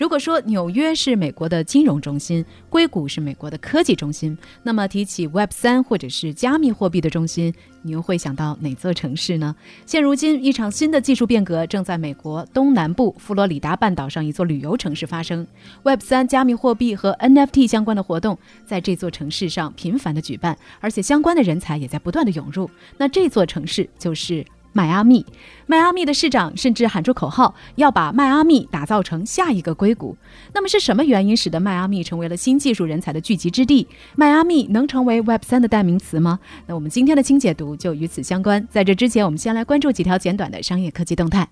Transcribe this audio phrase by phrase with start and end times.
[0.00, 9.54] 如果说纽约是美国的金融中心，硅谷是美国的科技中心，那么提起 Web 三或者是加密货币的中心，你又会想到哪座城市呢？
[9.84, 15.46] 现如今，一场新的技术变革正在美国东南部佛罗里达半岛上一座旅游城市发生。
[15.82, 22.70] Web 三、加密货币和 NFT 相关的活动在这座城市上频繁的举办，而且相关的人才也在不断的涌入。
[22.96, 24.42] 那这座城市就是。
[24.72, 25.24] 迈阿密，
[25.66, 30.16] 迈阿密的市长甚至喊出口号，要把迈阿密打造成下一个硅谷。
[30.54, 33.86] 那么是什么原因使得迈阿密成为了新技术人才的聚集之地？
[34.16, 36.38] 迈阿密能成为 Web 三的代名词吗？
[36.66, 38.66] 那我们今天的清解读就与此相关。
[38.70, 41.48] 在这之前，我们先来关注几条简短的商业科技动态。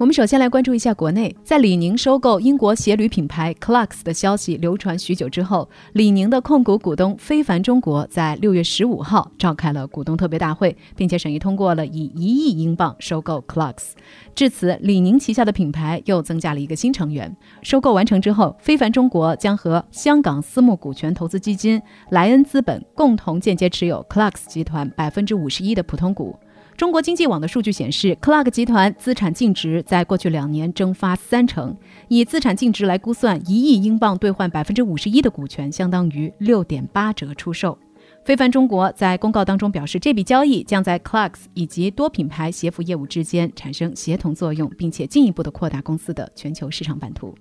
[0.00, 13.90] 我们首先来关注一下国内，在李宁收购英国鞋履品牌 Clarks 的消息流传许久之后，李宁的控股股东非凡中国在六月十五号召开了股东特别大会，并且审议通过了以一亿英镑收购 Clarks。
[14.34, 17.36] 至此，李宁旗下的品牌又增加了一个新成员。
[17.60, 21.78] 收购完成之后，非凡中国将和香港私募股权投资基金
[22.08, 26.34] 莱恩资本共同间接持有 Clarks 集团百分之五十一的普通股。
[26.80, 31.76] 中国经济网的数据显示，Clark 集团资产净值在过去两年蒸发三成，
[32.08, 37.78] 以资产净值来估算，一亿英镑兑换百分之五十一的股权，相当于六点八折出售。
[38.24, 47.34] 非凡中国在公告当中表示，这笔交易将在 Clarks 以及多品牌鞋服业务之间产生协同作用，并且进一步的扩大公司的全球市场版图。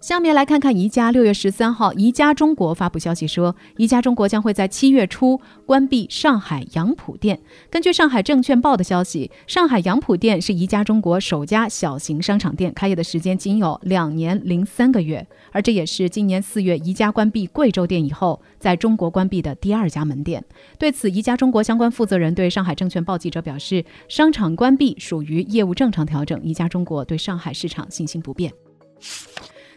[0.00, 1.10] 下面来看看宜家。
[1.10, 7.38] 六月十三号，宜家中国发布消息说，宜家中国将会在七月初关闭上海杨浦店。
[7.68, 20.42] 根据上海证券报的消息，上海杨浦店是宜家中国首家小型商场店，开业的时间仅有两年零三个月，而这也是今年四月宜家关闭贵州店以后，在中国关闭的第二家门店。
[20.78, 28.50] 对此，宜家中国相关负责人对上海证券报记者表示，商场关闭属于业务正常调整，宜家中国对上海市场信心不变。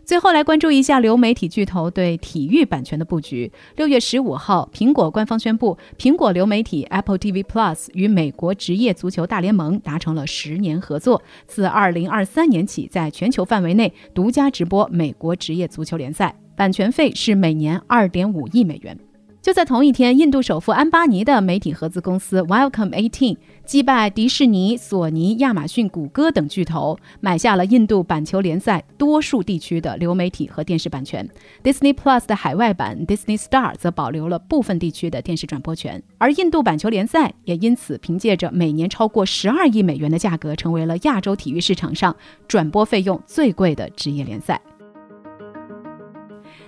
[0.06, 3.50] 最后来关注一下流媒体巨头对体育版权的布局。
[3.78, 18.98] 六月十五号，苹果官方宣布，苹果流媒体 Apple TV Plus 与美国职业足球大联盟达成了十年合作，自二零二三年起，在全球范围内独家直播美国职业足球联赛，版权费是每年二点五亿美元。
[19.44, 31.30] 就在同一天，印度首富安巴尼的媒体合资公司 Welcome Eighteen 击败迪士尼、索尼、亚马逊、谷歌等巨头，买下了印度板球联赛多数地区的流媒体和电视版权。
[31.62, 42.16] Disney Plus 的海外版 Disney Star 则保留了部分地区的电视转播权，而印度板球联赛也因此凭借着每年超过十二亿美元的价格，成为了亚洲体育市场上
[42.48, 44.62] 转播费用最贵的职业联赛。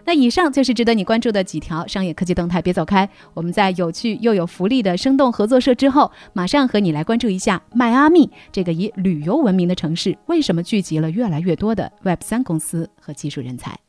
[0.07, 3.09] 那以上就是值得你关注的几条商业科技动态，别走开。
[3.33, 13.79] 我们在有趣又有福利的生动合作社之后，马上和你来关注一下迈阿密这个以旅游闻名的城市，为什么聚集了越来越多的 Web 三公司和技术人才？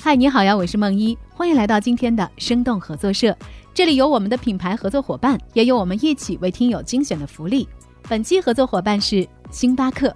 [0.00, 3.36] 嗨，你好呀，我是梦一，欢迎来到今天的生动合作社。
[3.74, 7.68] 这里有我们的品牌合作伙伴，也有我们一起为听友精选的福利。
[8.08, 10.10] 本期合作伙伴是星巴克。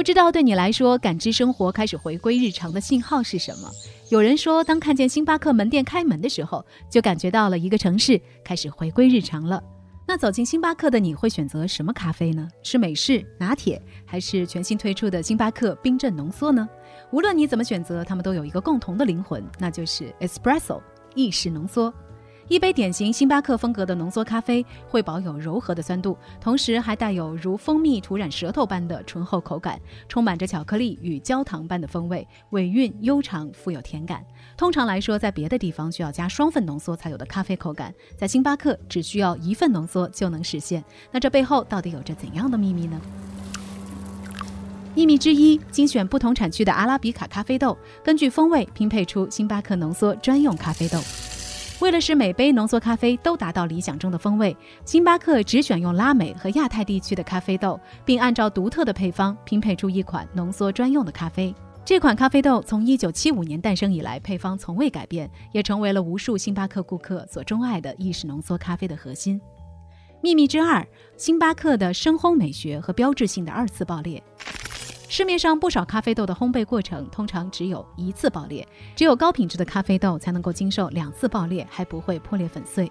[0.00, 3.70] 不知道对你来说，感知生活开始回归日常的信号是什么？
[4.08, 9.62] 有人说，当看见星巴克门店开门的时候，就感觉到了一个城市开始回归日常了。
[10.08, 12.48] 那走进星巴克的你会选择什么咖啡呢？
[12.62, 16.66] 是美式拿铁，还是全新推出的星巴克冰镇浓缩呢？
[17.10, 20.80] 无论你怎么选择，他们都有一个共同的灵魂，那就是 espresso
[21.14, 21.92] 意式浓缩。
[22.50, 34.26] 一杯典型星巴克风格的浓缩咖啡会保有柔和的酸度，同时还带有如蜂蜜涂染舌头般的醇厚口感，充满着巧克力与焦糖般的风味，尾韵悠长，富有甜感。
[34.56, 40.82] 通常来说，在别的地方需要加双份浓缩才有的咖啡口感，在星巴克只需要一份浓缩就能实现。
[41.12, 43.00] 那这背后到底有着怎样的秘密呢？
[44.96, 51.00] 秘密之一，精选不同产区的阿拉比卡咖啡豆，根据风味拼配出星巴克浓缩专用咖啡豆。
[51.80, 54.54] 为了使每杯浓缩咖啡都达到理想中的风味，
[54.84, 61.54] 星巴克只选用拉美和亚太地区的咖啡豆，并按照独特的配方拼配出一款浓缩专用的咖啡。
[61.82, 69.40] 这款咖啡豆从1975年诞生以来，配方从未改变，也成为了无数星巴克顾客所钟爱的意式浓缩咖啡的核心。
[70.22, 70.86] 秘密之二：
[71.16, 74.22] 星巴克的深烘美学和标志性的二次爆裂。
[75.10, 78.64] 市面上不少咖啡豆的烘焙过程通常只有一次爆裂，
[78.94, 82.88] 只有高品质的咖啡豆才能够经受两次爆裂，还不会破裂粉碎。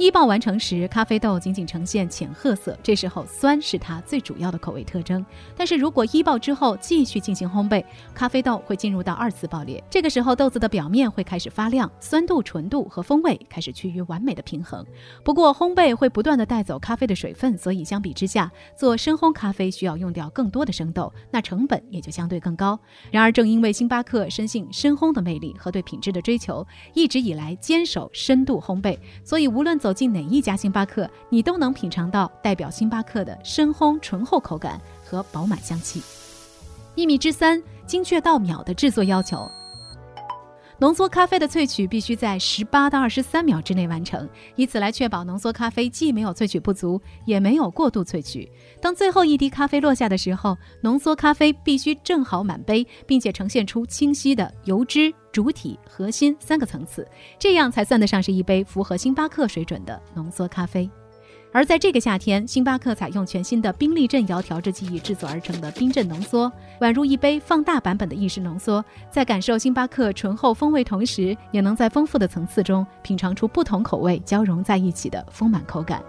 [0.00, 5.22] 一爆完成时，咖啡豆仅仅呈现浅褐色，这时候酸是它最主要的口味特征。
[5.54, 14.82] 但是如果一爆之后继续进行烘焙，咖啡豆会进入到二次爆裂，这个时候豆子的表面会开始发亮，酸度、纯度和风味开始趋于完美的平衡。
[15.22, 22.80] 不过烘焙会不断的带走咖啡的水分，所以相比之下，做深烘咖啡需要用掉更多的生豆，那成本也就相对更高。
[23.10, 29.89] 然而正因为星巴克深信深烘的魅力和对品质的追求，一直以来坚守深度烘焙，所以无论走。
[29.90, 36.00] 走进哪一家星巴克，你都能品尝到代表星巴克的深烘醇厚口感和饱满香气。
[36.94, 39.50] 秘密之三：精确到秒的制作要求。
[40.80, 48.50] 浓缩咖啡的萃取必须在十八到二十三秒之内完成，以此来确保浓缩咖啡既没有萃取不足，也没有过度萃取。
[48.80, 57.06] 当最后一滴咖啡落下的时候，浓缩咖啡必须正好满杯，并且呈现出清晰的油脂、主体、核心三个层次，
[57.38, 60.88] 这样才算得上是一杯符合星巴克水准的浓缩咖啡。
[61.52, 66.50] 而在这个夏天，星巴克采用全新的冰力镇窑调制技艺制作而成的冰镇浓缩，
[66.80, 68.84] 宛如一杯放大版本的意式浓缩。
[69.10, 76.00] 在感受星巴克醇厚风味同时，也能在丰富的层次中品尝出不同口味交融在一起的丰满口感。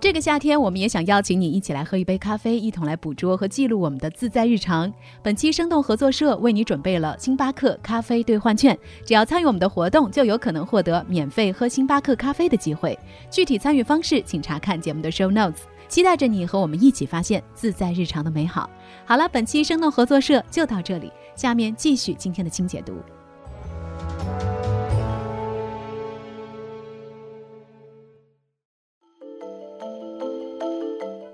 [0.00, 4.90] 这个夏天，我们也想邀请你一起来喝一杯咖啡，一同来捕捉和记录我们的自在日常。
[5.22, 12.98] 本期生动合作社为你准备了星巴克咖啡兑换券，只要参与我们的活动，就有可能获得免费喝星巴克咖啡的机会。
[13.30, 15.58] 具体参与方式，请查看节目的 show notes。
[15.86, 18.70] 期待着你和我们一起发现自在日常的美好。
[19.04, 22.94] 好了，本期生动合作社就到这里，下面继续今天的清解读。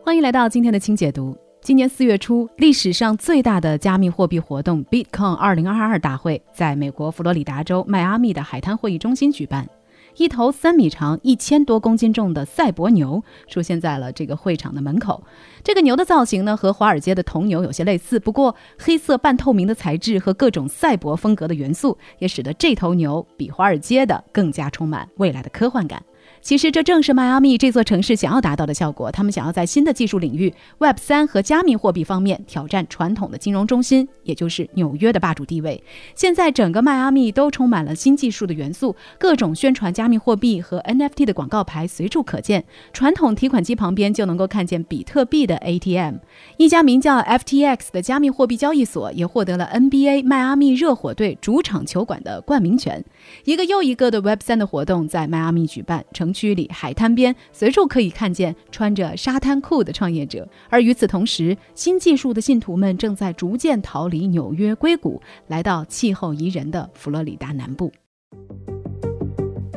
[0.06, 1.37] 欢迎来到今天的清解读。
[1.61, 9.69] 今年四月初，历史上最大的加密货币活动 Bitcoin 2022大会在美国佛罗里达州迈阿密的海滩会议中心举办。
[10.17, 15.20] 一头三米长、一千多公斤重的赛博牛出现在了这个会场的门口。
[15.64, 26.00] 这个牛的造型呢，和华尔街的铜牛有些类似，不过黑色半透明的材质和各种赛博风格的元素，也使得这头牛比华尔街的更加充满未来的科幻感。
[26.46, 29.10] 其实这正是迈阿密这座城市想要达到的效果。
[29.10, 35.82] 他们想要在新的技术领域 Web 三和加密货币方面挑战传统的金融中心，也就是纽约的霸主地位。
[36.14, 42.64] 现在整个迈阿密都充满了新技术的元素，各种宣传加密货币和 NFT 的广告牌随处可见。
[42.93, 46.19] 传统提款机旁边就能够看见比特币的 ATM。
[46.58, 53.04] 一家名叫 FTX 的加密货币交易所也获得了 NBA 迈阿密热火队主场球馆的冠名权。
[53.43, 56.35] 一个又一个的 Web 三的活动在迈阿密举办，成。
[56.36, 67.90] 区里海滩边随处可以看见穿着沙滩裤的创业者，而与此同时，新技术的信徒们正在逐渐逃离纽约硅谷，来到气候宜人的佛罗里达南部。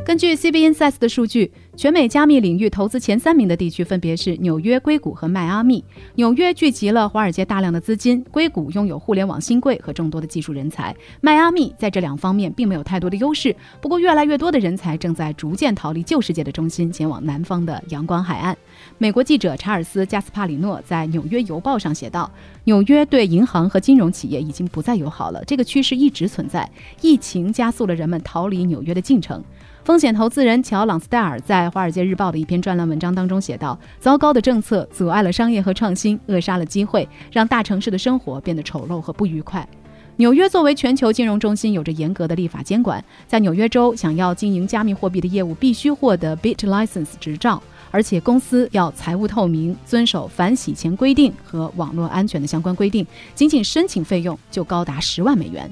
[0.10, 1.52] 根据 CB Insights 的数据。
[1.78, 5.86] 全美加密领域投资前三名的地区分别是纽约、硅谷和迈阿密。
[6.16, 10.94] 纽约聚集了华尔街大量的资金，硅谷拥有互联网新贵和众多的技术人才。
[11.22, 13.56] 迈阿密在这两方面并没有太多的优势。
[13.80, 18.58] 不过，越来越多的人才正在逐渐逃离旧世界的中心，前往南方的阳光海岸。
[18.98, 22.30] 美国记者查尔斯·加斯帕里诺在《纽约邮报》上写道
[22.66, 26.68] ：“纽约对银行和金融企业已经不再友好了，这个趋势一直存在。
[27.00, 29.42] 疫情加速了人们逃离纽约的进程。”
[29.84, 39.68] 风险投资人乔·朗斯戴尔在《华尔街日报》的一篇专栏文章当中写道：“糟糕的政策阻碍了商业和创新，扼杀了机会，让大城市的生活变得丑陋和不愉快。”
[40.18, 43.04] 纽约作为全球金融中心，有着严格的立法监管。
[43.26, 53.08] 在纽约州，想要经营加密货币的业务，必须获得 Bit License 执照，而且公司要财务透明，遵守反洗钱规定和网络安全的相关规定。
[53.34, 55.72] 仅仅申请费用就高达十万美元。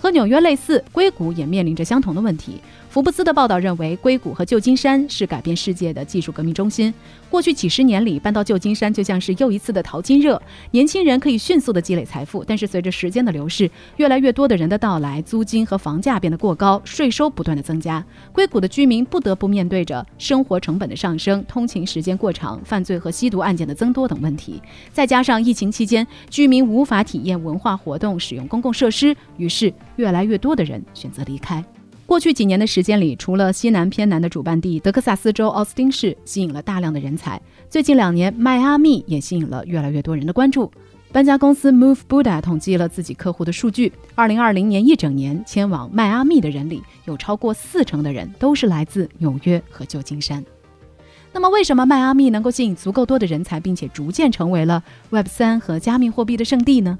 [0.00, 2.60] 和纽约类似，硅谷也面临着相同的问题。
[2.92, 6.92] 福布斯的报道认为，硅谷和旧金山是改变世界的技术革命中心。
[7.30, 10.38] 过去几十年里，搬到旧金山就像是又一次的淘金热。
[10.72, 24.60] 年轻人可以迅速的积累财富，但是随着时间的流逝，越来越多的人的到来，租金和房价变得过高，税收不断的增加，硅谷的居民不得不面对着生活成本的上升、通勤时间过长、犯罪和吸毒案件的增多等问题。
[24.92, 31.64] 再加上疫情期间，居民无法体验文化活动、使用公共设施，于是越来越多的人选择离开。
[32.12, 37.40] 过去几年的时间里，除了西南偏南的主办地德克萨斯州奥斯汀市吸引了大量的人才，
[37.70, 40.70] 最近两年迈阿密也吸引了越来越多人的关注。
[41.10, 50.44] 搬家公司 Move Buddha 统计了自己客户的数据，2020年一整年迁往迈阿密的人里，有超过四成的人都是来自纽约和旧金山。
[51.32, 56.98] 那么，为什么迈阿密能够吸引足够多的人才，并且逐渐成为了 Web 三和加密货币的圣地呢？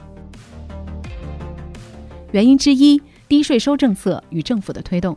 [2.30, 2.98] 原因之一，
[3.32, 5.16] 低税收政策与政府的推动。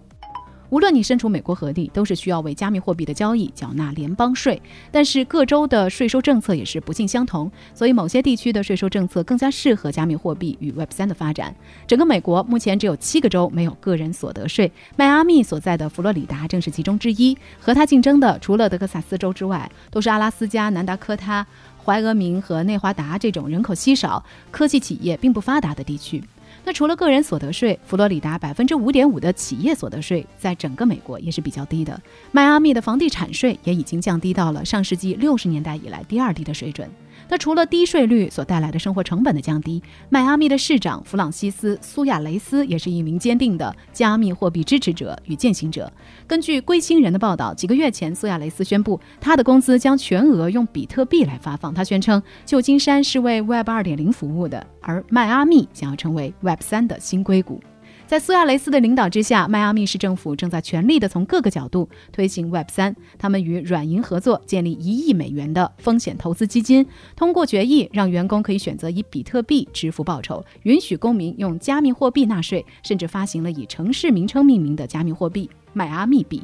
[0.70, 4.62] 无论你身处美国何地，都是需要为加密货币的交易缴纳联邦税。
[4.90, 11.54] 但是各州的税收政策也是不尽相同，所以某些地区的税收政策更加适合加密货币与 Web 三的发展。
[11.86, 17.38] 整个美国目前只有七个州没有个人所得税，迈阿密所在的佛罗里达正是其中之一。
[17.60, 21.46] 和它竞争的除了德克萨斯州之外，都是阿拉斯加、南达科他、
[21.84, 26.24] 怀俄明和内华达这种人口稀少、科技企业并不发达的地区。
[26.66, 32.02] 那除了个人所得税，佛罗里达百分之五点五的企业所得税在整个美国也是比较低的。
[32.32, 36.90] 迈阿密的房地产税也已经降低到了上世纪六十年代以来第二低的水准。
[37.28, 45.92] 那除了低税率所带来的生活成本的降低，迈阿密的市长弗朗西斯·苏亚雷斯也是一名坚定的加密货币支持者与践行者。
[46.28, 51.74] 根据归星人的报道，几个月前，苏亚雷斯宣布他的工资将全额用比特币来发放。
[51.74, 57.62] 他宣称，旧金山是为 Web 二点零服务的，而迈阿密将要成为 Web 三的新硅谷。
[58.08, 62.96] 在苏亚雷斯的领导之下，迈阿密市政府正在全力地从各个角度推行 Web 三。
[63.18, 66.86] 他们与软银合作，建立一亿美元的风险投资基金，
[67.16, 76.44] 通过决议让员工可以选择以比特币支付报酬，允许公民用加密货币纳税，甚至发行了以城市名称命名的加密货币——迈阿密币。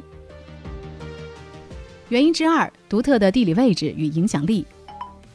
[2.08, 4.66] 原因之二：独特的地理位置与影响力。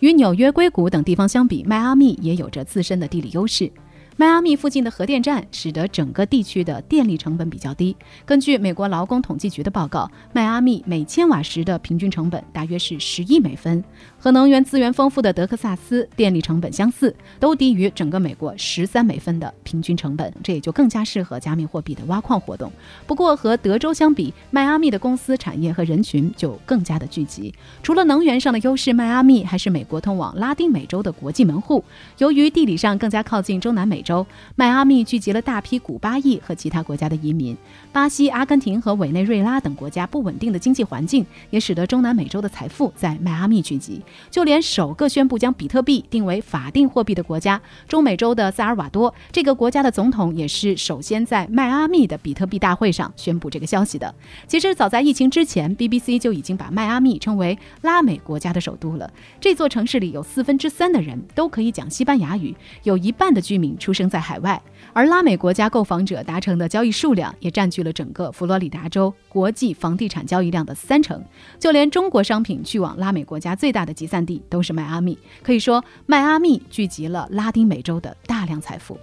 [0.02, 3.72] 与纽约、硅谷等地方相比，迈阿密也有着自身的地理优势。
[4.20, 7.96] 迈阿密附近的核电站使得整个地区的电力成本比较低。
[8.26, 13.84] 根据美国劳工统计局的报告，迈阿密每千瓦时的平均成本大约是十亿美分，
[14.18, 20.34] 和能源资源丰富的德克萨斯电力成本相似，都低于整个美国十三美分的平均成本。
[20.44, 22.72] 这也就更加适合加密货币的挖矿活动。
[23.06, 27.54] 不过和德州相比，迈阿密的公司产业和人群就更加的聚集。
[27.84, 31.84] 除了能源上的优势，迈阿密还是美国通往拉丁美洲的国际门户。
[32.18, 34.04] 由于地理上更加靠近中南美。
[34.08, 37.58] 州迈阿密聚集了大批古巴裔和其他国家的移民，
[37.92, 44.02] 巴西、阿根廷和委内瑞拉等国家不稳定的经济环境也使得中南美洲的财富在迈阿密聚集。
[44.32, 54.16] 就连首个宣布将比特币定为法定货币的国家——中美洲的萨尔瓦多，这个国家的总统也是首先在迈阿密的比特币大会上宣布这个消息的。
[54.48, 59.12] 其实早在疫情之前，BBC 就已经把迈阿密称为拉美国家的首都了。
[59.42, 63.97] 这座城市里有四分之三的人都可以讲西班牙语，有一半的居民出。
[63.98, 64.62] 生在海外，
[64.94, 71.24] 而拉美国家购房者达成的交易数量也占据了整个佛罗里达州国际房地产交易量的三成。
[71.58, 75.18] 就连中国商品去往拉美国家最大的集散地都是迈阿密。
[75.42, 78.98] 可以说，迈阿密聚集了拉丁美洲的大量财富。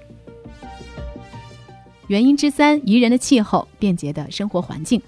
[2.06, 5.00] 原因之三：宜人的气候、便捷的生活环境。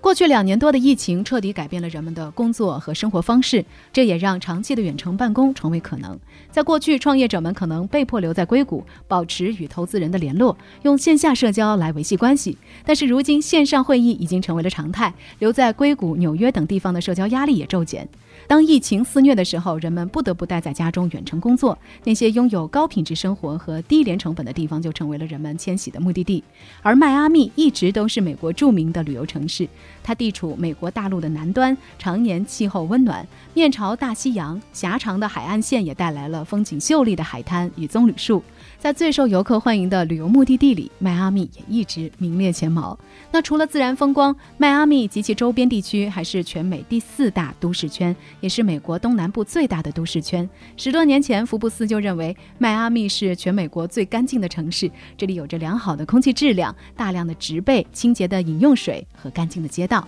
[0.00, 6.16] 过去两年多的疫情彻底改变了人们的工作和生活方式，这也让长期的远程办公成为可能。
[6.48, 12.56] 在过去，创业者们可能被迫留在硅谷，保持与投资人的联络，用线下社交来维系关系。
[12.84, 18.08] 但是如今，线上会议已经成为了常态，留在硅谷、纽约等地方的社交压力也骤减。
[18.48, 21.76] 当疫情肆虐的时候，人们不得不待在家中远程工作。
[22.04, 26.42] 那些拥有高品质生活和低廉成本的地方，就成为了人们迁徙的目的地。
[26.82, 29.68] 而迈阿密一直都是美国著名的旅游城市，
[30.02, 38.42] 它地处美国大陆的南端，常年气候温暖，面朝大西洋，狭长的海岸线也带来了风景秀丽的海滩与棕榈树。
[38.78, 42.96] 在最受游客欢迎的旅游目的地里，迈阿密也一直名列前茅。
[43.32, 50.48] 那除了自然风光，迈阿密及其周边地区还是全美第四大都市圈，也是美国东南部最大的都市圈。
[50.76, 60.06] 十多年前，福布斯就认为迈阿密是全美国最干净的城市，这里有着良好的空气质量、大量的植被、清洁的饮用水和干净的街道。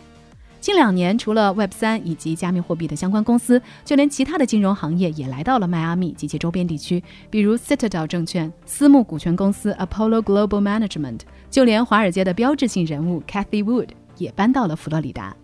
[0.61, 15.35] 近两年，除了 Web 三以及加密货币的相关公司，就连其他的金融行业也来到了迈阿密及其周边地区，比如 Citadel 证券、私募股权公司 Apollo Global Management，就连华尔街的标志性人物 Cathy Wood 也搬到了佛罗里达。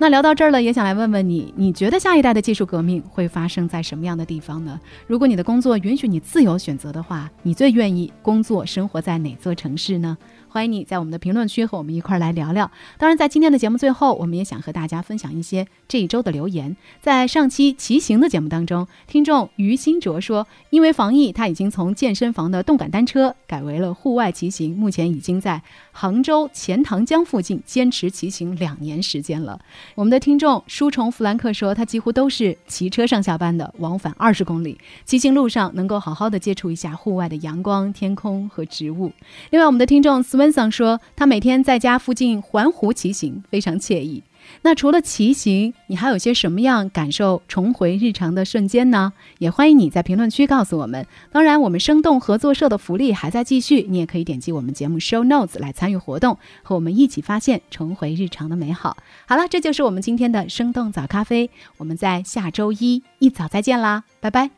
[0.00, 4.80] 那聊到这儿了，也想来问问你，你觉得下一代的技术革命会发生在什么样的地方呢？
[5.06, 10.16] 如果你的工作允许你自由选择的话，你最愿意工作生活在哪座城市呢？
[10.48, 12.68] 欢迎你在我们的评论区和我们一块儿来聊聊。
[12.98, 16.76] 当然，在今天的节目最后，我们也想和大家分享一些这一周的留言。
[17.00, 29.60] 在上期骑行的节目当中，听众于新卓说，因为防疫，他已经从健身房的动感单车改为了户外骑行，目前已经在杭州钱塘江附近坚持骑行两年时间了。
[29.94, 39.12] 我们的听众书虫弗兰克说，他几乎都是骑车上下班的，往返二十公里，骑行路上能够好好的接触一下户外的阳光、天空和植物。
[39.50, 44.22] 另外，我们的听众 Swenson 说，他每天在家附近环湖骑行，非常惬意。
[44.62, 49.12] 那除了骑行，你还有些什么样感受重回日常的瞬间呢？
[49.38, 51.06] 也欢迎你在评论区告诉我们。
[51.32, 58.96] 当然，我们生动合作社的福利还在继续，你也可以点击我们节目 show notes 来参与活动，和我们一起发现重回日常的美好。
[59.26, 64.50] 好了，这就是我们今天的生动早咖啡，我们在下周一一早再见啦，拜拜。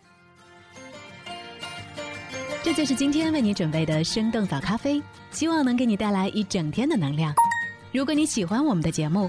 [2.65, 7.35] 这就是今天为你准备的生动早咖啡，希望能给你带来一整天的能量。
[7.91, 9.29] 如果你喜欢我们的节目，